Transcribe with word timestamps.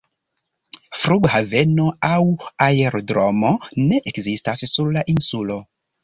Flughaveno 0.99 1.83
aŭ 2.07 2.15
aerodromo 2.67 3.51
ne 3.91 3.99
ekzistas 4.13 4.65
sur 4.71 4.89
la 4.97 5.05
insulo. 5.15 5.59